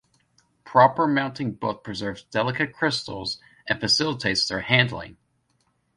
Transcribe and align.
Proper 0.63 1.05
mounting 1.05 1.51
both 1.51 1.83
preserves 1.83 2.23
delicate 2.23 2.73
crystals, 2.73 3.37
and 3.67 3.79
facilitates 3.79 4.47
their 4.47 4.61
handling. 4.61 5.15